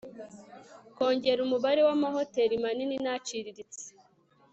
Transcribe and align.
kongera 0.95 1.39
umubare 1.43 1.81
w'amahoteri 1.87 2.55
manini 2.63 2.95
n'aciriritse 3.03 3.83